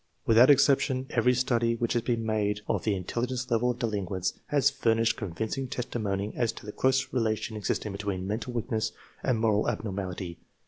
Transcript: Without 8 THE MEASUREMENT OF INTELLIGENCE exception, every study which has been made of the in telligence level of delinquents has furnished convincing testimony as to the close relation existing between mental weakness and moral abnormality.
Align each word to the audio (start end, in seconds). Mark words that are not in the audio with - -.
Without 0.25 0.49
8 0.49 0.55
THE 0.55 0.55
MEASUREMENT 0.55 0.61
OF 0.61 0.79
INTELLIGENCE 0.79 1.09
exception, 1.13 1.17
every 1.19 1.33
study 1.35 1.75
which 1.75 1.93
has 1.93 2.01
been 2.01 2.25
made 2.25 2.61
of 2.67 2.83
the 2.83 2.95
in 2.95 3.03
telligence 3.03 3.51
level 3.51 3.69
of 3.69 3.77
delinquents 3.77 4.33
has 4.47 4.69
furnished 4.71 5.15
convincing 5.15 5.67
testimony 5.67 6.33
as 6.35 6.51
to 6.53 6.65
the 6.65 6.71
close 6.71 7.13
relation 7.13 7.55
existing 7.55 7.91
between 7.91 8.25
mental 8.25 8.51
weakness 8.51 8.93
and 9.21 9.37
moral 9.37 9.69
abnormality. 9.69 10.39